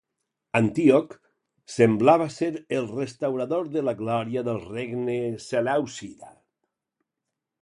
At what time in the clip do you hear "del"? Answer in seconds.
4.49-4.61